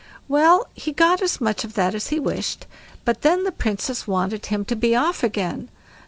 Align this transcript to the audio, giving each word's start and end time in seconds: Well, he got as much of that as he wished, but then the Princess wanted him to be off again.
Well, 0.27 0.65
he 0.73 0.93
got 0.93 1.21
as 1.21 1.39
much 1.39 1.63
of 1.63 1.75
that 1.75 1.93
as 1.93 2.07
he 2.07 2.19
wished, 2.19 2.65
but 3.05 3.21
then 3.21 3.43
the 3.43 3.51
Princess 3.51 4.07
wanted 4.07 4.47
him 4.47 4.65
to 4.65 4.75
be 4.75 4.95
off 4.95 5.21
again. 5.23 5.69